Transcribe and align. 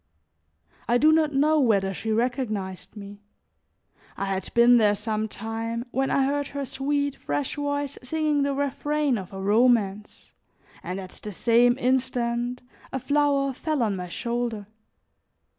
I 0.87 0.97
do 0.97 1.11
not 1.11 1.31
know 1.31 1.59
whether 1.59 1.93
she 1.93 2.11
recognized 2.11 2.95
me; 2.97 3.21
I 4.17 4.25
had 4.25 4.49
been 4.55 4.77
there 4.77 4.95
some 4.95 5.27
time 5.27 5.85
when 5.91 6.09
I 6.09 6.23
heard 6.25 6.47
her 6.47 6.65
sweet, 6.65 7.15
fresh 7.15 7.55
voice 7.55 7.99
singing 8.01 8.41
the 8.41 8.55
refrain 8.55 9.19
of 9.19 9.31
a 9.31 9.39
romance, 9.39 10.33
and 10.81 10.99
at 10.99 11.11
the 11.11 11.31
same 11.31 11.77
instant 11.77 12.63
a 12.91 12.97
flower 12.99 13.53
fell 13.53 13.83
on 13.83 13.95
my 13.95 14.09
shoulder. 14.09 14.65